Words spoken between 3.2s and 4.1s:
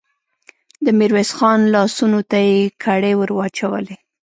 واچولې.